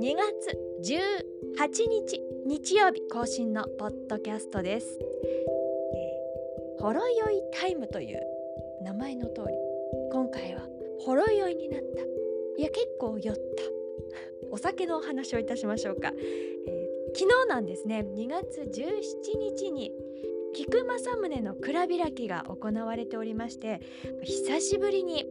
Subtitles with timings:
[0.00, 4.98] 2月18日日曜日更新のポッドキャストです、
[5.94, 8.20] えー、ほろ酔いタイムという
[8.84, 9.54] 名前の通り
[10.12, 10.62] 今回は
[11.00, 12.02] ほろ酔いになった。
[12.60, 13.40] いや結構酔った。
[14.52, 18.06] お酒のお話をいたしましょうか、えー、昨日なんですね。
[18.14, 19.92] 2月17日に
[20.54, 23.80] 菊正宗の蔵開きが行われておりまして
[24.22, 25.26] 久しぶりに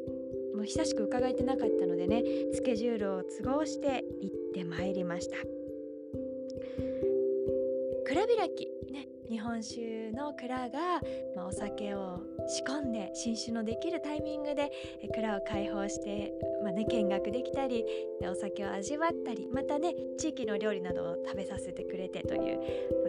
[0.56, 5.38] もう久しく伺えてなかったのでねスケジュールを都合して行っってまいりました。
[8.06, 10.80] 蔵開きね日本酒の蔵が、
[11.36, 14.72] まあ、お酒を仕込んで新酒のできるタイミングで
[15.14, 16.34] 蔵を開放して、
[16.64, 17.84] まあね、見学できたり
[18.22, 22.60] お酒を味わったりまたね地域の料理などを食べさせてくれてという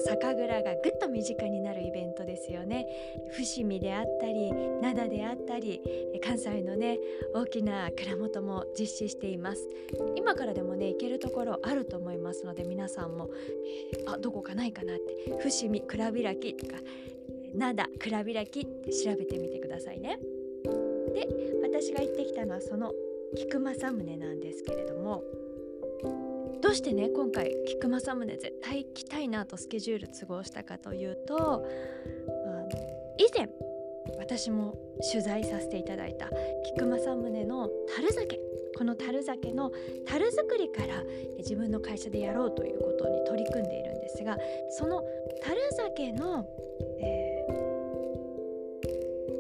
[0.01, 2.87] 酒蔵がぐっと身近になるイベントですよね。
[3.33, 4.53] 伏見であったり
[4.83, 5.81] 灘であったり
[6.25, 6.99] 関西のね
[7.35, 9.69] 大きな蔵元も実施しています。
[10.17, 13.31] 今からでもね行けるところあると思いますので皆さんも、
[14.07, 15.39] あどこかないかなって。
[15.39, 16.77] 伏見蔵開きとか
[17.55, 20.19] 灘蔵開きって調べてみてくださいね。
[21.15, 21.29] で
[21.63, 22.93] 私が行ってきたのはその
[23.37, 25.23] 菊正宗なんですけれども
[26.61, 31.67] どうしてね今回菊正宗絶対行きたいなとスケジュール都合したかというと
[33.19, 33.49] 以前
[34.19, 34.75] 私も
[35.13, 36.29] 取材させていただいた
[36.75, 38.41] 菊正宗の樽酒
[38.79, 39.73] この樽酒の
[40.07, 41.03] 樽作りから
[41.39, 44.39] 自分の会社でやろうということに取り組んでいるんですが
[44.71, 45.03] その
[45.43, 46.47] 樽酒の、
[47.01, 47.45] え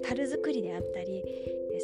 [0.03, 1.22] ー、樽作りであったり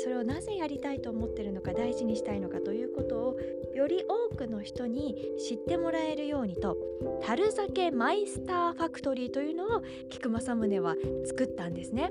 [0.02, 3.36] それをなぜやりたいと思ってるのか大事にしたいのかということを
[3.72, 5.14] より多くの人に
[5.48, 6.76] 知ってもらえるようにと
[7.22, 12.10] 樽酒マイスターファクトリーというのを菊正宗は作ったんですね。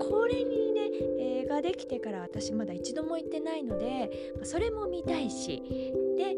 [0.00, 0.61] これに
[1.02, 5.62] ね映画できてから私まだ一度も行ってないのでそれも見たいし
[6.16, 6.36] で、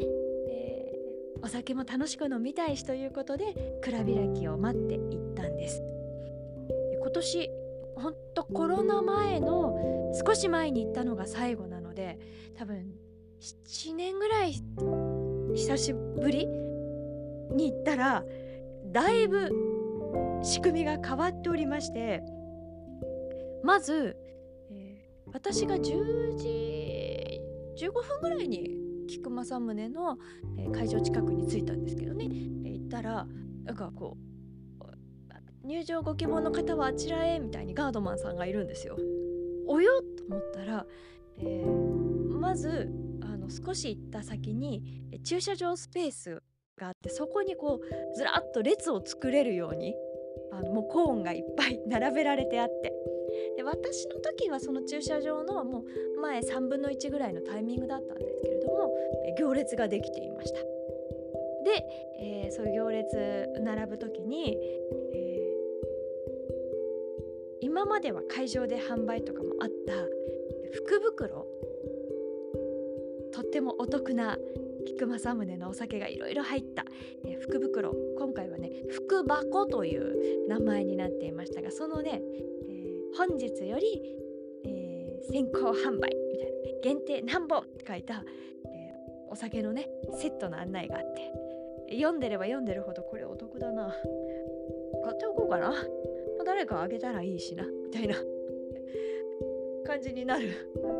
[0.49, 5.83] えー、お酒も楽しく飲みたいしということで蔵開きを待って行ったんです。
[7.01, 7.51] 今年
[7.97, 12.19] ほんとコロナ前の少し前に行ったのが最後なので
[12.57, 12.93] 多分
[13.41, 14.55] 7年ぐらい
[15.55, 16.47] 久しぶり
[17.55, 18.25] に行ったら
[18.91, 19.51] だいぶ
[20.43, 22.23] 仕組みが変わっておりまして
[23.65, 24.15] まず、
[25.35, 27.41] 私が10時
[27.77, 28.71] 15分ぐらいに
[29.09, 30.17] 菊正宗の、
[30.73, 33.27] 会場近くに着いたんですけどね、行ったら
[33.65, 34.25] なんかこう
[35.67, 38.97] 入場ご希望の方はあちらへみたいにガードマンさんがいるんですよ。
[39.67, 40.87] およと思ったら、
[41.39, 42.89] えー、まず
[43.23, 46.43] あの少し行った先に駐車場スペース
[46.77, 49.95] があってそこにこうずらっと列を作れるように
[50.59, 52.93] あのもうコーンがいっぱい並べられてあって。
[53.57, 55.81] で私の時はその駐車場のも
[56.17, 58.95] う前3分の1ぐらいのタイミングだったんですけれども
[59.39, 60.59] 行列ができていました。
[61.65, 61.85] で、
[62.21, 64.57] えー、そういう行列並ぶ時に、
[65.15, 69.95] えー、今までは会場で販売とかもあった
[70.75, 71.47] 福袋
[73.33, 74.39] とってもお得な
[74.87, 76.85] 菊正宗のお酒がいろいろ入った、
[77.25, 77.95] えー、福袋。
[78.19, 82.21] 今回はね福箱という名前になっていましたがそのね
[82.69, 82.85] え
[83.17, 84.17] 本日より、
[84.65, 88.25] えー、先行販売みたいな限定何本って書いた、
[88.67, 88.95] え、
[89.29, 91.45] お酒のねセットの案内があって
[91.91, 93.95] 読んでれば読んでるほどこれお得だな。
[95.05, 95.73] 買っておこうかな。
[96.45, 98.17] 誰かあげたらいいしなみたいな
[99.87, 100.49] 感じになる。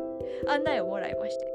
[0.47, 1.54] 案内をもらいまして。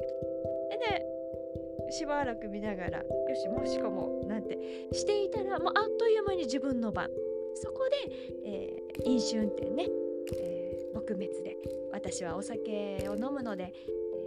[1.91, 3.05] しばらく見ながらよ
[3.35, 4.59] しもしかもなんて
[4.93, 7.09] していたらもうあっという間に自分の番。
[7.55, 8.15] そこで、
[8.45, 9.89] えー、飲酒運転ね
[10.33, 11.57] えー、撲滅で
[11.93, 13.73] 私はお酒を飲むので、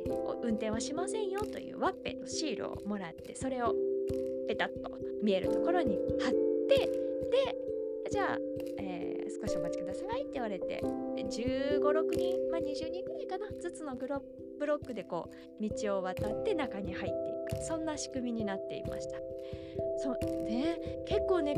[0.06, 3.74] えー、運転はしませんよというワッペンのシールをもらってそれを
[4.48, 6.32] ペタッと見えるところに貼っ
[6.68, 8.38] てでじゃあ、
[8.80, 14.22] えー、少しお待ちくださいって言われて1 5 6人、まあ、20人ぐらいかなずつのグロ
[14.60, 15.30] ブロックでこ
[15.60, 19.18] う道を渡って中に入ってそんな仕組みになっていました。
[19.98, 21.56] そうね結構ね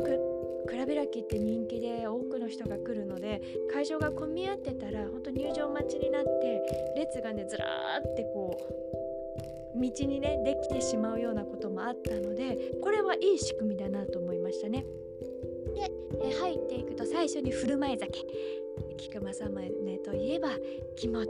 [0.66, 3.40] 蔵開きって人気で多くの人が来るので
[3.72, 6.62] 会場が混み合ってたら本当入場待ちになって
[6.96, 8.58] 列がねずらーってこ
[9.74, 14.84] う道にねできてしまうようなこともあったのでこれはいい仕組みだなと思いましたね。
[15.74, 15.90] で
[16.22, 18.20] え入っていくと最初に振る舞い酒。
[18.96, 20.50] 菊正宗といえば
[20.96, 21.26] 木本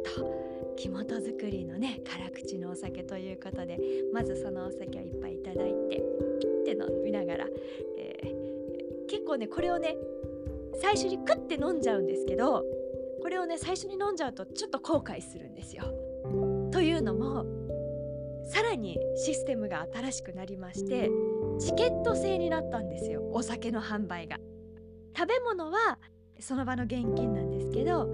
[0.76, 3.78] 木本作りのね辛口のお酒ということで
[4.12, 6.02] まずそのお酒をいっぱいいただいて
[6.40, 7.46] ピッて飲みながら、
[7.98, 9.96] えー、結構ねこれをね
[10.80, 12.64] 最初にクッて飲んじゃうんですけど
[13.22, 15.84] これをね最初に飲んじゃうとちょっと後悔するんですよ。
[16.70, 17.44] というのも
[18.44, 21.10] さらにシステムが新しくなりまして
[21.58, 24.38] チケット制になったんですよお酒の販売が。
[25.16, 25.98] 食べ物は
[26.38, 28.06] その場の現金なんですけど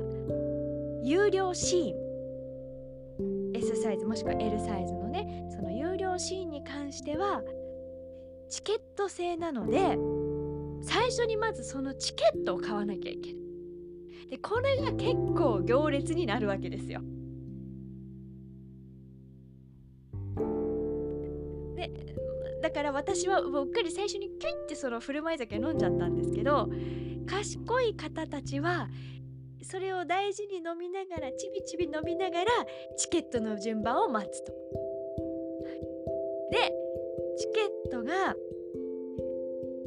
[1.02, 2.01] 有料シーン
[3.54, 7.42] S サイズもしくは L サイズのねその有料シーンに関しては
[8.48, 9.98] チケット制なので
[10.82, 13.42] 最初にまずそのチケットを買わなきゃいけない。
[14.30, 17.02] でこれが結構行列になるわけですよ。
[21.76, 21.90] で
[22.62, 26.68] だから私はうっかり最初にキュイってその振る舞い酒飲んじゃったんですけど
[27.26, 28.88] 賢い方たちは
[29.62, 32.46] それを大事に飲みながらちびちび飲みながら
[32.96, 34.52] チケットの順番を待つと。
[36.50, 36.72] で
[37.38, 38.36] チケットが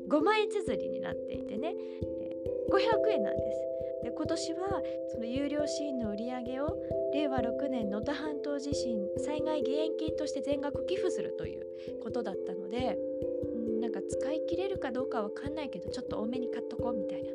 [0.08, 1.76] 5枚綴りになっていてね
[2.72, 3.66] 500円なんです。
[4.04, 4.82] で今年は
[5.12, 6.78] その有料シーンの売り上げを
[7.14, 11.66] 令和6年能登半島地震災害義援金として全額寄付するという
[12.04, 13.00] ことだったので、
[13.78, 17.32] ん、なんか使い切れるかどうかわかんないけどちょっと多めに買っとこうみたいな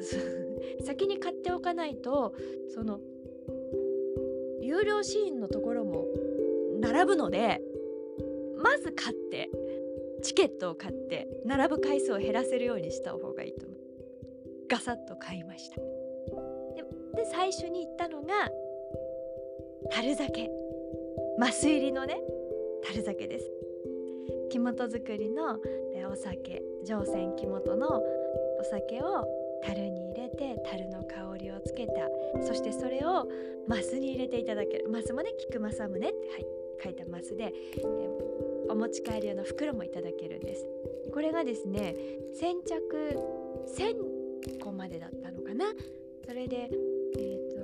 [0.84, 2.34] 先に買っておかないと
[2.68, 3.00] その
[4.60, 6.06] 有料シーンのところも
[6.80, 7.60] 並ぶので
[8.56, 9.50] まず買って
[10.22, 13.78] チケットを買って並ぶ回数を減らせるようにした方がいいと思う。
[14.68, 15.76] ガサッと買いました。
[17.14, 18.50] で最初に行ったのが
[19.90, 20.50] 樽酒。
[21.36, 22.20] マス入りのね
[22.84, 23.50] 樽酒です。
[24.50, 25.58] 木本作りの
[26.10, 28.02] お酒上泉木本の
[28.60, 29.26] お酒を
[29.64, 31.92] 樽に入れて樽の香りをつけた。
[32.46, 33.26] そしてそれを
[33.66, 34.88] マスに入れていただける。
[34.90, 36.14] マスもね菊正宗って、はい、
[36.82, 37.82] 書いたマスでえ
[38.68, 40.66] お持ち帰り用の袋もいただけるんです。
[41.12, 41.94] これがですね
[42.34, 43.18] 先着
[43.76, 45.66] 1000個までだったのかな。
[46.26, 46.70] それで
[47.16, 47.60] えーと、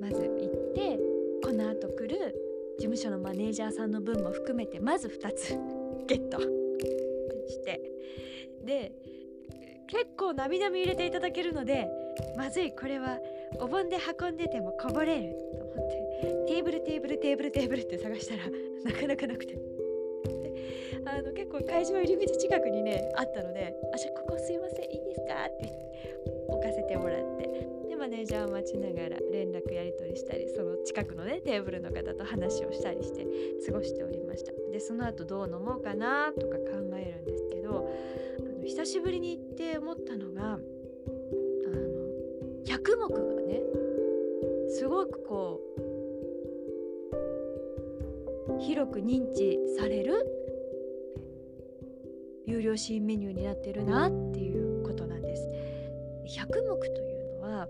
[0.00, 0.98] まず行って
[1.44, 2.34] このあと来る
[2.78, 5.56] 事務所のマネージャーさんの分も含めてまず2つ
[6.06, 6.40] ゲット
[7.48, 7.80] して。
[8.64, 8.92] で
[9.86, 11.88] 結構なみなみ入れていただけるので
[12.36, 13.18] まずいこれは
[13.60, 15.36] お盆で運んでてもこぼれる。
[15.58, 18.42] と思ってテーブルテーブルテーブルテーブルって探したら
[18.84, 19.56] なかなかなくて。
[21.08, 25.70] あの結構会場入り口近くにねあったので「あじゃあここすいませんいいですか?」って
[26.48, 27.48] 置かせてもらって。
[27.88, 33.24] でマネージャーを待ちながら連絡やり取りしたりその近くのねテーブルの方と話をしたりして
[33.64, 34.52] 過ごしておりました。
[34.72, 36.64] でその後どう飲もうかなとか考
[36.98, 37.88] えるんですけど
[38.66, 40.60] 久しぶりに行って思ったのがあの
[42.66, 43.62] 100目がね
[44.68, 45.60] すごくこ
[48.58, 50.14] う広く認知される
[52.44, 55.48] 有料シーンメニューになってるなっていうことなんです。
[56.40, 57.68] 100目というのは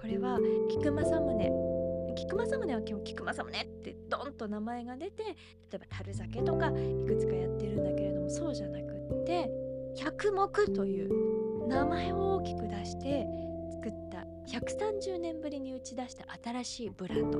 [0.00, 0.38] これは
[0.70, 5.32] 菊正宗菊正宗は基本菊正宗ってドンと名前が出て例
[5.74, 6.70] えば樽酒とかい
[7.04, 9.65] くつかやってるんだけれどもそうじゃなくって
[9.96, 13.26] 百目という名前を大きく出して
[13.72, 17.38] 作った130年ぶりに打ち出した新しいブランド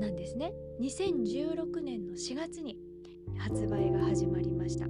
[0.00, 0.52] なんですね。
[0.80, 2.78] 2016年の4月に
[3.38, 4.86] 発売が始まりました。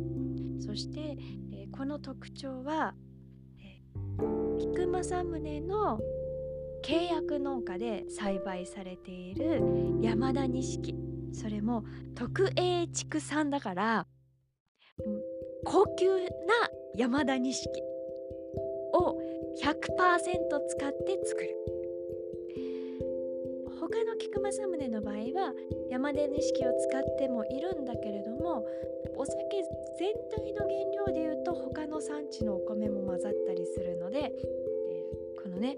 [0.64, 1.16] そして、
[1.52, 2.94] えー、この特徴は、
[3.58, 6.00] えー、菊正宗の
[6.84, 9.60] 契約農家で栽培されている
[10.00, 10.94] 山田錦。
[11.32, 11.84] それも
[12.14, 14.06] 特 A 畜産だから
[15.70, 16.18] 高級な
[16.96, 17.70] 山田錦
[18.92, 19.16] を
[19.62, 19.70] 100%
[20.66, 21.56] 使って作る。
[23.80, 25.54] 他の菊正宗の場合は
[25.88, 28.66] 山田錦を使ってもいるんだけれども
[29.16, 29.38] お酒
[29.96, 30.12] 全
[30.44, 35.76] 体の原料でいうと他の産地のお米も混ざったりするので、えー、このね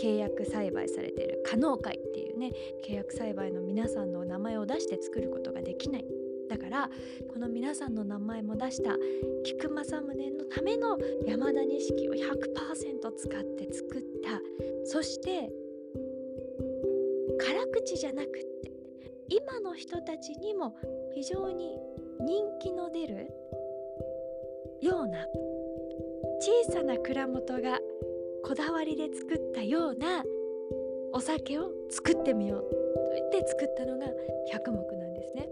[0.00, 2.52] 契約栽培されている可能会っていうね
[2.84, 6.25] 契約栽培の皆さんの名前を出して作ることができない。
[6.48, 6.90] だから
[7.32, 8.96] この皆さんの名前も出した
[9.44, 14.40] 菊正宗のための山田錦を100%使って作った
[14.84, 15.50] そして
[17.38, 18.30] 辛口じゃなくっ
[18.62, 18.72] て
[19.28, 20.76] 今の人たちにも
[21.14, 21.78] 非常に
[22.20, 23.28] 人気の出る
[24.80, 25.26] ような
[26.40, 27.78] 小さな蔵元が
[28.44, 30.22] こだわりで作ったような
[31.12, 34.06] お酒を作ってみようと言って作ったのが
[34.52, 35.48] 百目なんですね。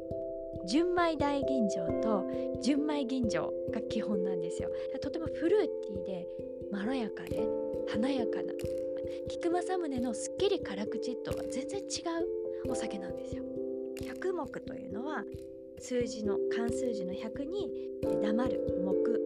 [0.66, 2.24] 純米大吟醸と
[2.62, 4.70] 純米吟醸が基本なんですよ。
[5.00, 6.28] とてもフルーティーで
[6.70, 7.46] まろやかで
[7.88, 8.52] 華やかな
[9.28, 11.82] 菊正宗のすっきり辛口とは全然違
[12.64, 13.42] うお酒なんですよ。
[14.06, 15.24] 百目というのは
[15.78, 17.70] 数字の漢数字の100に
[18.22, 19.20] 黙る黙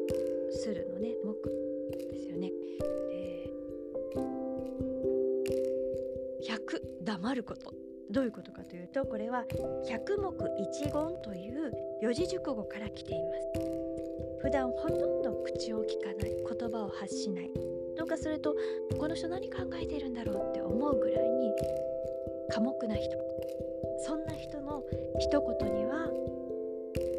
[0.50, 1.48] するのね黙
[2.10, 2.50] ですよね、
[3.12, 4.20] えー、
[6.42, 7.77] 100黙ること。
[8.10, 9.44] どういうことかというとこれは
[9.88, 13.78] 百目一言という四字熟語から来ています。
[14.40, 17.50] 普段ほとんど口を聞かない言葉を発しない。
[17.96, 18.54] どうかすると
[18.98, 21.52] この人何考えてるんだろうって思うぐらいに
[22.50, 23.10] 寡黙な人。
[24.06, 24.82] そんな人の
[25.18, 26.08] 一言には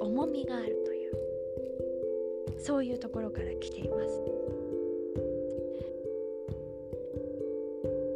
[0.01, 2.59] 重みがあるという。
[2.59, 4.21] そういうところから来ています。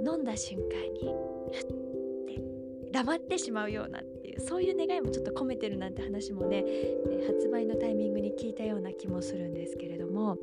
[0.06, 1.14] 飲んだ瞬間に
[2.94, 6.64] 黙ってしまうようなっていうそういう願いもちょっと込めてるなんて話もね、
[7.28, 10.38] 発売のタイミングに聞いたような気もするんですけれども、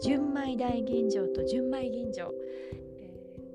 [0.00, 2.30] 純米大吟醸と純米吟醸、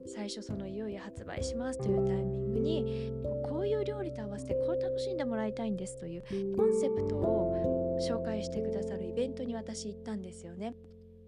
[0.05, 3.13] 最初そのいよいよ発売しますというタイミングに
[3.49, 6.23] こういう料理と合わせてこう楽しんでもらいたいんですという
[6.57, 10.75] コンセプトを紹介してくださるイベントに私行ったんですよね。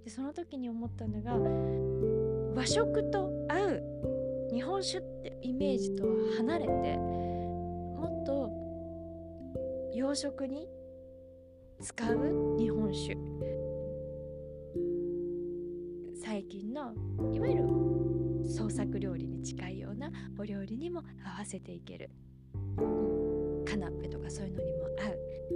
[0.03, 1.33] でその時に思ったのが
[2.55, 3.83] 和食と合う
[4.55, 8.49] 日本酒ってイメージとは離れてもっと
[9.93, 10.69] 洋食に
[11.81, 13.17] 使う日本酒。
[16.23, 16.93] 最近の
[17.33, 17.63] いわゆる
[18.49, 20.09] 創作料理に近いような
[20.39, 22.09] お料理にも合わせていける。
[23.65, 25.09] カナッペとかそういうのにも合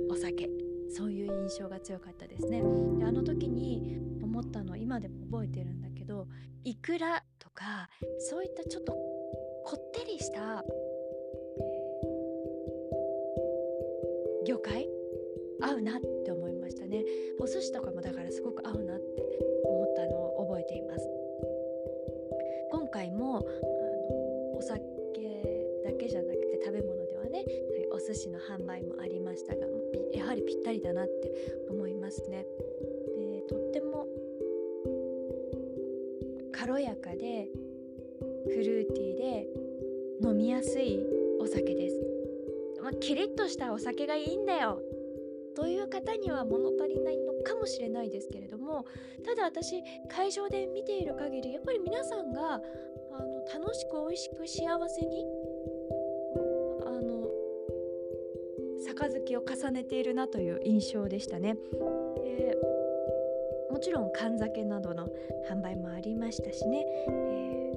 [0.10, 0.12] う。
[0.12, 0.50] お酒。
[0.90, 2.62] そういう印象が強かったですね。
[2.98, 6.28] であの時に思ったの今でも覚えてるんだけど
[6.66, 7.24] いくら
[7.60, 10.64] かそういったちょっとこってりした、
[14.48, 14.88] 魚介？
[15.62, 17.04] 合うなって思いましたね。
[17.38, 19.04] お寿司とかもだからすごく合うなって
[19.66, 21.06] 思ったのを覚えています。
[22.72, 23.48] 今回もあの
[24.58, 24.80] お酒
[25.84, 27.44] だけじゃなくて食べ物ではね
[27.92, 29.68] お寿司の販売もありましたが
[30.14, 31.32] やはりぴったりだなって
[31.70, 32.46] 思いますね。
[36.70, 37.48] 軽やかで
[38.54, 39.48] フルーティーで
[40.22, 41.00] 飲みやすい
[41.42, 41.96] お酒です。
[42.84, 44.80] まあ、キリッとしたお酒がいいんだよ
[45.56, 48.86] という方には物足りないのかもしれないですけれども
[49.26, 52.60] ただ私会場で見ている限りやっぱり皆さんがあ
[53.24, 55.26] の楽しく美味しく幸せに
[56.86, 57.28] あの
[58.86, 61.58] 杯を重ねているなという印象でしたね。
[62.26, 62.79] えー、
[63.80, 65.08] もちろん缶酒などの
[65.50, 67.72] 販売もありましたしね、え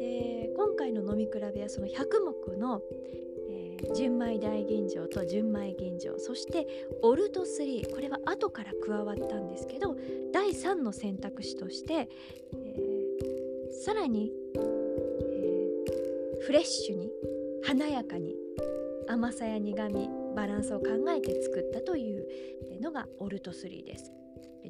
[0.00, 2.80] ー、で今回の飲み比べはその100目の、
[3.50, 6.66] えー、純米大吟醸と純米吟醸そして
[7.02, 9.94] オルト3これは後から加わったんですけど
[10.32, 14.60] 第3の選択肢として、えー、さらに、え、
[16.40, 17.10] フレッシュに
[17.66, 18.34] 華やかに
[19.06, 22.26] 甘さや苦みバランスを考えて作ったという
[22.80, 24.10] のがオルト3です。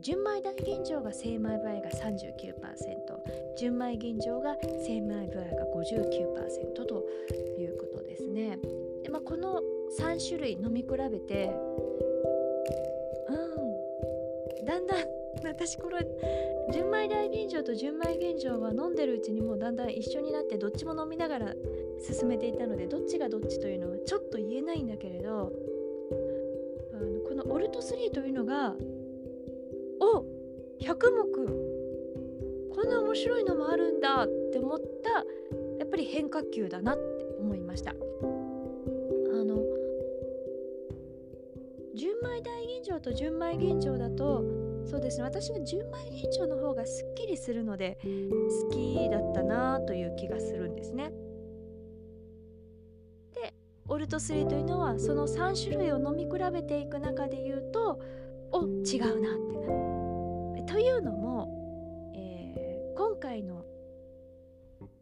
[0.01, 7.05] 純米大吟醸が精米部合が39%純米吟醸が精米部合が59%と
[7.59, 8.59] いうことですね。
[9.03, 9.61] で、まあ、この
[9.99, 11.53] 3種類飲み比べて
[13.29, 14.65] うん。
[14.65, 16.07] だんだん私これ
[16.73, 21.55] 純米大吟醸と純米吟醸は飲んでるうちにもうだんだん一緒になってどっちも飲みながら
[22.01, 25.53] 進めていたのでどっちがどっちというのはちょっと言えないんだけれど
[26.93, 28.75] あのこのオルト3というのが
[30.83, 31.23] 100目。
[32.75, 35.11] こんな面白いのもあるんだって思った
[35.79, 37.93] やっぱり変化球だなって思いました。
[37.93, 37.95] あ
[39.45, 39.63] の
[41.95, 44.43] 純米大吟醸と純米吟醸だと
[44.85, 51.13] そうですね私は純米吟醸の方がすっきりするので好きだったなという気がするんですね。
[53.35, 53.55] で
[53.89, 58.01] オルト3というのはその3種類を飲み比べていく中で言うと
[58.51, 59.92] お違うなって
[60.67, 63.65] というのも、えー、今回の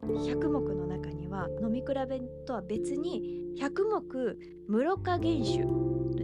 [0.03, 4.37] 100目の中には飲み比べとは別に100目
[4.67, 5.65] 室賀原酒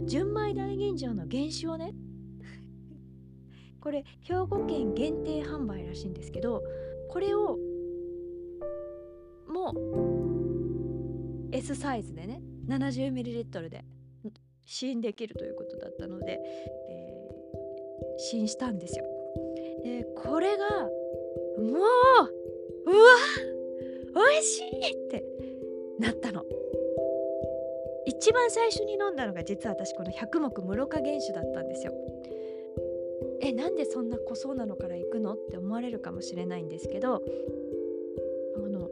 [0.06, 1.92] 純米大吟醸の原酒をね
[3.80, 6.62] これ兵庫県限定販売らしいんですけど
[7.08, 7.58] これを
[9.48, 9.72] も
[11.50, 13.84] う S サイズでね 70ml で
[14.64, 16.38] 試飲できるということだったので、
[16.90, 19.17] えー、試飲したんですよ。
[19.84, 20.88] でこれがも
[21.58, 21.70] う
[22.86, 23.08] うわ
[24.14, 25.24] 美味しいって
[25.98, 26.44] なったの。
[28.06, 31.92] 一番最初に飲んだのが実は私この百目室賀原酒だったんですよ。
[33.40, 37.22] えなんでそんな濃そうなのから行くのって思われるかもしれないんですけど
[38.56, 38.90] あの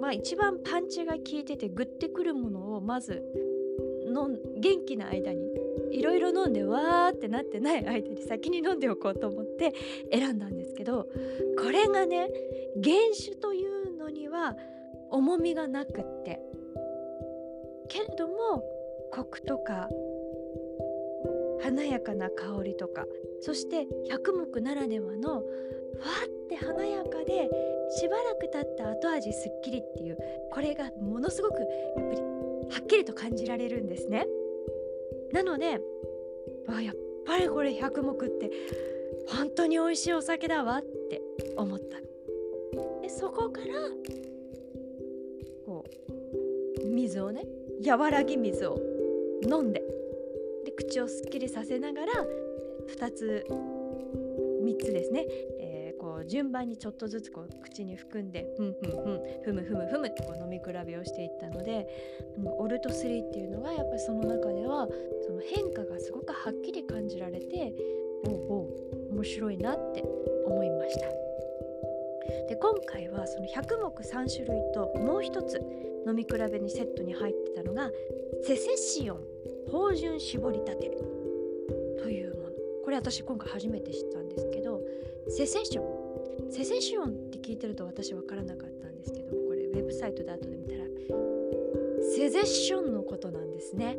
[0.00, 3.22] まあ一番パンチが効いててグッてくるものをまず
[4.06, 5.50] の元気な間に
[5.90, 9.72] いろいろ飲んでわーってなってない間に先に飲んでおこうと思って
[10.12, 11.08] 選んだんですけど
[11.58, 12.28] これがね
[12.82, 14.56] 原酒というのには
[15.10, 16.40] 重みがなくって
[17.88, 18.34] けれども
[19.12, 19.88] コクとか
[21.62, 23.04] 華やかな香りとか
[23.40, 25.44] そして百目ならではのふわ
[26.26, 27.48] って華やかで
[27.96, 30.18] しばらく経った後味すっきりっていう
[30.50, 31.66] これがものすごくや
[32.02, 34.26] っぱりはっきりと感じられるんですね。
[35.34, 35.80] なので
[36.68, 36.94] あやっ
[37.26, 38.50] ぱりこれ百目って
[39.26, 41.20] 本当に美味しいお酒だわって
[41.56, 41.98] 思った。
[43.02, 43.66] でそこから
[45.66, 45.84] こ
[46.84, 47.42] う水をね
[47.84, 48.78] 和らぎ水を
[49.42, 49.82] 飲んで
[50.64, 52.12] で口をすっきりさせながら
[52.96, 55.26] 2つ3つですね、
[56.14, 61.88] こう順番にちょっとずつこう口に含んでふんふんふんふむふむふむってこう飲み比べをしていったので、
[62.38, 64.86] うん、オルト3っていうのがやっぱりその中では
[65.26, 67.74] その変化がすごくはっきり感じられて
[68.26, 68.68] おお
[69.10, 70.04] 面白いなって
[70.46, 71.06] 思いました。
[72.48, 75.60] で今回はその100目3種類ともう一つ
[76.06, 77.90] 飲み比べにセットに入ってたのが
[78.44, 79.20] セセシオン
[79.72, 80.90] 芳醇絞りたて
[81.98, 82.50] というもの
[82.84, 84.80] これ私今回初めて知ったんですけど
[85.28, 85.93] セセション
[86.50, 90.84] セセシオンって聞いてると私分からなかったんですけどこれウェブサイトで後で見たら。
[92.16, 93.96] セゼッションのことなんですね。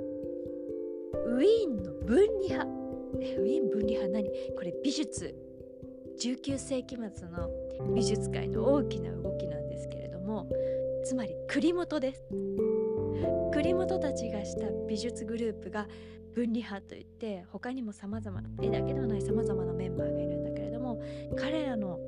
[1.26, 2.70] ウィーンの分離派。
[3.40, 4.10] ウィーン分離派？
[4.10, 4.30] 何？
[4.56, 5.36] これ美術。
[6.20, 7.50] 19世紀末の
[7.94, 10.48] 美術界の大きな動きなんですけれども。
[11.04, 12.24] つまり栗本です。
[13.54, 15.88] 栗本たちがした美術グループが
[16.34, 21.02] 分離派といって他にもさまざま絵だけではないさまざまなメンバーがいるんだけれども
[21.38, 22.00] 彼らの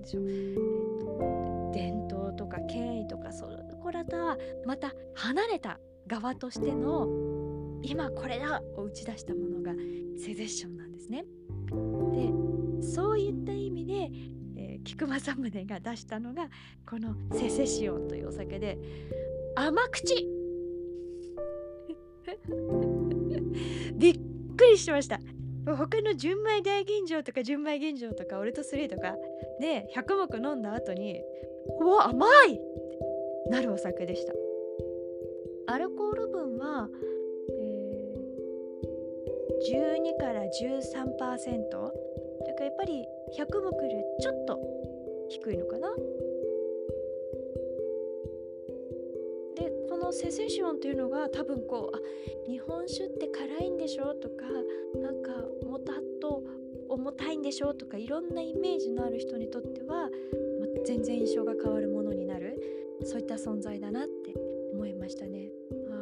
[0.00, 3.46] でしょう、えー、伝統とか権威とかそ
[3.82, 4.36] こらとは
[4.66, 7.08] また離れた側としての
[7.82, 9.72] 今これだを打ち出したものが
[10.18, 11.24] セゼッションなんですね。
[12.12, 14.10] でそういった意味で、
[14.56, 16.48] えー、菊正宗が出したのが
[16.88, 18.78] このセセシオンというお酒で
[19.54, 20.26] 甘口。
[23.96, 24.20] びっ
[24.56, 25.20] くりしました。
[25.66, 29.14] 他の純米大吟醸とか純米吟醸とかオルト3とか
[29.60, 31.22] で100目飲んだ後に
[31.80, 32.54] うわ甘い！
[32.54, 34.32] ってなるお酒でした。
[35.66, 36.88] アルコール分は、
[37.48, 41.94] えー、12から13%と
[42.48, 43.04] いうかやっぱり
[43.38, 44.58] 100目よりちょっと
[45.28, 45.94] 低いのかな。
[49.56, 52.00] でこのセセシオンっていうのが多分こうあ
[52.48, 54.14] 日本酒って辛いんでしょ？
[54.14, 54.46] とか
[55.00, 55.30] なんか
[55.66, 56.42] もたっと
[56.90, 57.72] 重たいんでしょ？
[57.72, 60.10] とかいろんなイメージのある人にとっては、
[60.60, 62.60] ま、全然印象が変わるものになる
[63.04, 64.34] そういった存在だなって
[64.74, 65.50] 思いましたね。
[65.88, 65.94] あ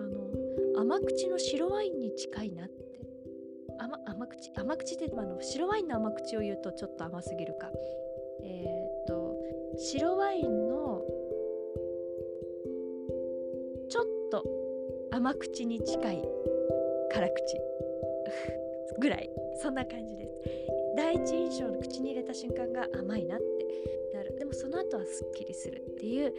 [0.77, 2.75] の甘口の白ワインに近いなって
[3.79, 4.51] 甘甘口？
[4.57, 7.71] 甘口ってあの白ワインの甘口を言うとちょっと甘すぎるか。
[8.43, 9.37] えー、っと
[9.77, 11.03] 白ワインの
[13.89, 14.45] ちょっと
[15.11, 16.29] 甘口に近い
[17.13, 17.61] 辛口
[18.99, 19.31] ぐらい。
[19.63, 20.41] そんな感じです。
[20.97, 23.45] 第一印象の口に入れた瞬間が甘いなって
[24.15, 24.37] なる。
[24.39, 26.33] でもその後はすっきりするっていう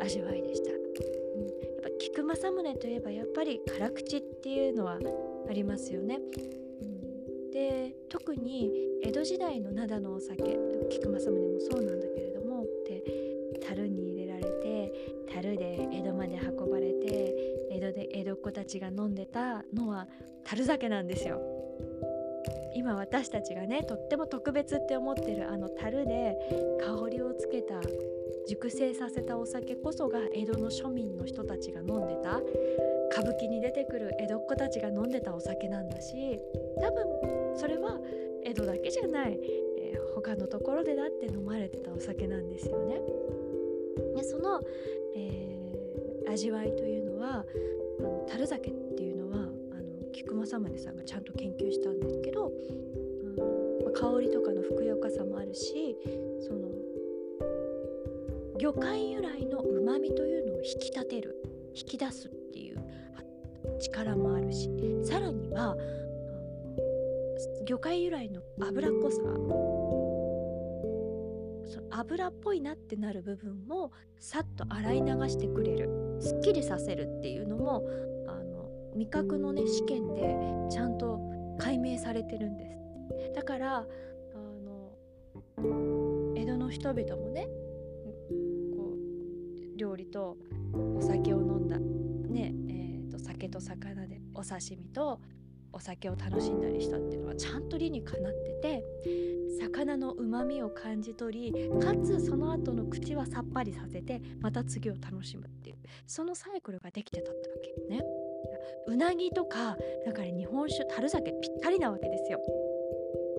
[0.00, 4.98] 味わいでした、うん、やっぱ菊正宗といえばやっぱり辛口っていうのは
[5.48, 6.18] ありますよね、
[6.82, 8.70] うん、で特に
[9.02, 10.58] 江戸時代の灘のお酒
[10.90, 13.02] 菊正宗もそうなんだけれどもで
[13.66, 14.92] 樽に入れられて
[15.32, 17.34] 樽で江戸まで運ばれて
[17.70, 20.06] 江戸で江戸っ子たちが飲んでたのは
[20.44, 21.57] 樽酒なんですよ。
[22.78, 26.36] 今私たちがねとっても特別って思ってるあの樽で
[26.80, 27.80] 香りをつけた
[28.46, 32.36] 熟成させたお酒こそが江戸の庶民の人たちが飲んでた
[33.10, 36.38] 歌舞伎に出てくる江戸っ子たちが飲んでたお酒なんだし
[36.80, 37.98] 多分それは
[38.44, 39.40] 江戸だけじゃない、
[39.80, 43.00] えー、他のところでだって飲まれてたお酒なんですよね。
[44.14, 44.60] でその、
[45.16, 47.44] えー、味わいというのは
[48.28, 49.17] 樽酒っていう
[50.18, 53.36] 菊正宗さんがちゃんと研究したんですけど、うん
[53.84, 55.96] まあ、香りとかのふくよかさもあるし
[56.40, 56.68] その
[58.58, 61.40] 魚介由来のうまみというのを引き立てる
[61.72, 62.82] 引き出すっていう
[63.80, 64.68] 力もあるし
[65.04, 65.76] さらには
[67.64, 69.18] 魚介由来の脂っこさ
[71.72, 77.84] その油っぽいなってなる部分もさっと洗い流してくれるすっきりさせるっていうのも
[78.98, 80.36] 味覚のね試験で
[80.70, 81.20] ちゃんと
[81.56, 83.84] 解明されてるんですだからあ
[84.36, 84.92] の
[86.36, 87.46] 江戸の人々もね
[88.76, 88.92] こ
[89.74, 90.36] う料理と
[90.96, 95.20] お酒を飲んだねえーと、酒と魚でお刺身と
[95.72, 98.84] お酒を楽しんだりしたっていうのはちゃんと理にかなってて
[99.60, 108.17] 魚のうまみを感じ取りかつその後の口はさっぱりさせてまた次を楽しむっていうそのサイクルができてたってわけよね。
[108.86, 112.40] うなぎとかだから日本酒樽酒ぴったりなわけですよ。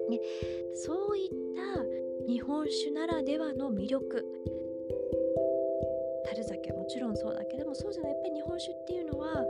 [0.10, 0.20] ね、
[0.74, 1.86] そういった
[2.28, 4.26] 日本酒ならではの魅力
[6.26, 9.46] 樽酒はもちろんそうだけどもそうじゃないやっぱり日本酒っていうのは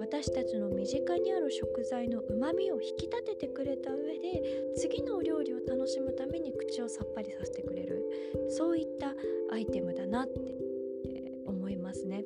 [0.00, 4.42] 私たちの身近にある食材のうまみを引き立ててくれた上で
[4.76, 8.02] 次のお料理を楽しむために口をさっぱりさせてくれる
[8.48, 9.14] そういった
[9.52, 10.32] アイテムだなって、
[11.46, 12.24] 思いますね。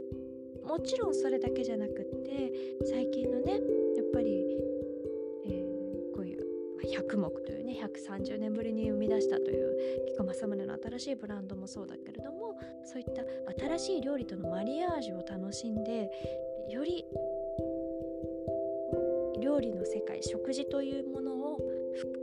[0.66, 2.53] もちろんそれだけじゃなくって
[2.85, 3.61] 最近のねやっ
[4.12, 4.44] ぱり、
[5.46, 6.44] えー、こういう
[6.83, 13.22] 100目というね130年ぶりに生み出したという菊正宗の新しいブランドもそうだけれどもそういった
[13.77, 16.11] 新しい料理とのマリアージュを楽しんで
[16.70, 17.05] より
[19.40, 21.61] 料理の世界食事というものを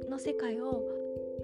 [0.10, 0.84] の世界を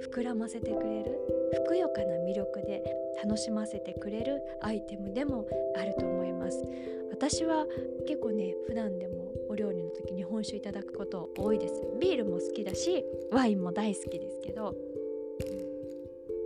[0.02, 1.20] 膨らませてくれる
[1.54, 2.84] ふくよかな魅力で
[3.24, 6.64] 楽しませてくれるアイテムでもあると思います。
[7.12, 7.66] 私は
[8.06, 11.82] 結構ね普段でもお料理の時日本酒いただくこと多いです。
[12.00, 14.76] ビールも好きだしワインも大好きですけど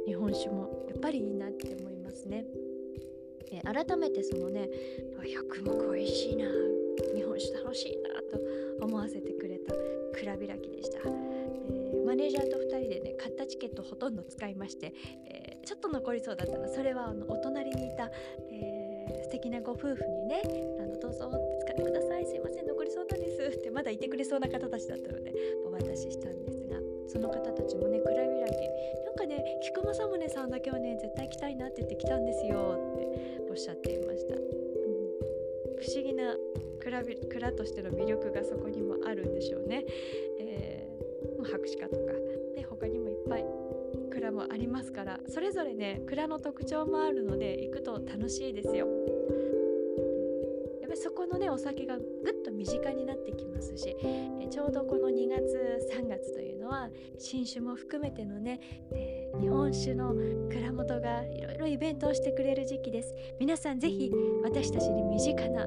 [0.06, 2.46] 日本酒もやっぱりいいなって思いますね、
[3.52, 4.70] え改めてそのね
[5.20, 6.46] 100目美味しいな
[7.16, 8.10] 日本酒楽しいな
[8.80, 9.74] と思わせてくれた
[10.14, 11.00] 蔵開きでした、
[11.69, 14.93] えー、マネージャーと2人でね買ったチケットほとんど使いまして、
[15.26, 18.10] えー、ちょっと残りそうだったらそれはあのお隣にいた、
[18.52, 20.41] えー、素敵なご夫婦にね
[20.80, 22.26] あのどうぞ使ってください。
[22.26, 23.58] すいません残りそうなんです。
[23.58, 25.34] ってまだいてくれそうな方たちだったので
[25.65, 32.78] お渡ししたんですがその方たちもね蔵開きなんかね菊正宗さんだけはね絶対来たいなって言って来たんですよ。
[32.95, 34.41] っておっしゃっていました、うん、
[35.82, 36.36] 不思議な
[36.80, 39.86] 蔵蔵としての魅力がそこにもあるんでしょうね。
[40.39, 40.81] えー、
[41.43, 42.13] 博士課とか
[42.56, 43.45] で他にもいっぱい
[44.12, 48.88] 蔵もありますからそれぞれね蔵の特徴もあるので行くと楽しいですよ。
[50.82, 52.08] やっぱりそこのねお酒がぐっ
[52.43, 58.60] と身近になってきますし、えちょうどこの2月3月というのは新酒も含めてのね、
[58.91, 60.13] えー、日本酒の
[60.49, 63.13] 蔵元がいろいろイベントをしてくれる時期です。
[63.39, 64.12] 皆さんぜひ
[64.43, 65.65] 私たちに身近な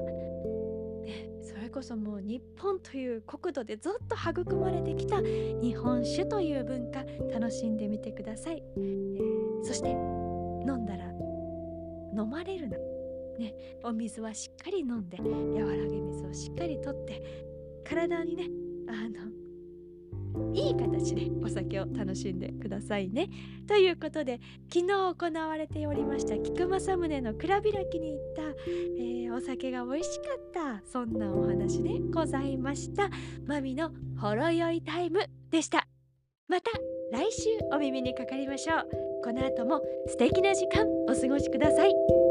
[1.75, 11.03] こそもう日本という国土でずっと育まれてきた日本酒という文化楽しんでみてください、えー、そして飲んだら
[12.17, 12.77] 飲まれるな、
[13.37, 17.21] ね、お水はしっかり飲んで柔らげ水をしっかりとって
[17.83, 18.45] 体にね
[18.87, 19.44] あの
[20.53, 23.29] いい形でお酒を楽しんでくださいね。
[23.67, 24.39] ということで
[24.73, 33.09] 昨日行われておりました菊正宗の蔵開きに行った、えー、お酒が美味しかったそんなお話でございました。
[33.45, 35.19] マミのほろ酔いタイム
[35.49, 35.87] でした。
[36.47, 36.71] また
[37.11, 38.87] 来週お耳にかかりましょう。
[39.23, 42.24] この後も素敵な時間お過ごしください。